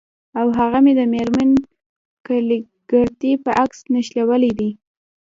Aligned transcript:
او 0.39 0.47
هغه 0.59 0.79
مې 0.85 0.93
د 0.99 1.01
میرمن 1.13 1.49
کلیګرتي 2.25 3.31
په 3.43 3.49
عکس 3.61 3.79
نښلولي 3.93 4.51
دي 4.59 4.69